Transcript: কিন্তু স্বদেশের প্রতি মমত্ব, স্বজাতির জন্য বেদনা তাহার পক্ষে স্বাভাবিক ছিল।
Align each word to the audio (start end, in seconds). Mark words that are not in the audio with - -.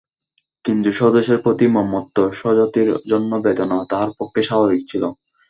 কিন্তু 0.65 0.89
স্বদেশের 0.91 1.37
প্রতি 1.41 1.65
মমত্ব, 1.75 2.17
স্বজাতির 2.33 2.89
জন্য 3.11 3.31
বেদনা 3.45 3.77
তাহার 3.89 4.09
পক্ষে 4.19 4.41
স্বাভাবিক 4.43 4.81
ছিল। 4.87 5.03